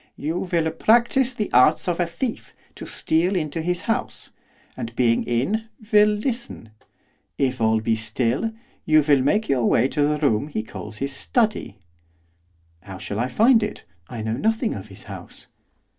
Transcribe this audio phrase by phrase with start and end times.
[0.15, 4.31] 'You will practise the arts of a thief to steal into his house;
[4.75, 6.71] and, being in, will listen.
[7.37, 8.51] If all be still,
[8.83, 11.77] you will make your way to the room he calls his study.'
[12.81, 13.83] 'How shall I find it?
[14.09, 15.45] I know nothing of his house.